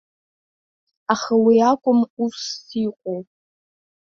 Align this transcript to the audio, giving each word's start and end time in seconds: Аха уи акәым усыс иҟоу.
Аха 1.13 1.33
уи 1.43 1.55
акәым 1.71 1.99
усыс 2.23 2.67
иҟоу. 2.85 3.19